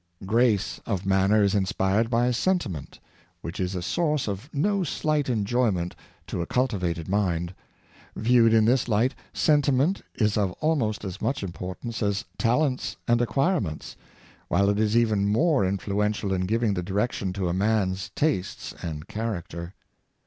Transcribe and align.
Grace 0.25 0.81
of 0.87 1.05
manner 1.05 1.43
is 1.43 1.53
inspired 1.53 2.09
by 2.09 2.31
sentiment, 2.31 2.99
which 3.41 3.59
is 3.59 3.75
a 3.75 3.83
source 3.83 4.27
of 4.27 4.49
no 4.51 4.83
slight 4.83 5.29
enjoyment 5.29 5.95
to 6.25 6.41
a 6.41 6.47
cultivated 6.47 7.07
mind. 7.07 7.53
Viewed 8.15 8.51
in 8.51 8.65
this 8.65 8.87
light, 8.87 9.13
sentiment 9.31 10.01
is 10.15 10.37
of 10.37 10.53
almost 10.53 11.05
as 11.05 11.21
much 11.21 11.43
importance 11.43 12.01
as 12.01 12.25
talents 12.39 12.97
and 13.07 13.21
acquirements, 13.21 13.95
while 14.47 14.71
it 14.71 14.79
is 14.79 14.97
even 14.97 15.27
more 15.27 15.63
influential 15.63 16.33
in 16.33 16.47
giving 16.47 16.73
the 16.73 16.81
direction 16.81 17.31
to 17.33 17.47
a 17.47 17.53
man's 17.53 18.09
tastes 18.15 18.73
and 18.81 19.07
character. 19.07 19.75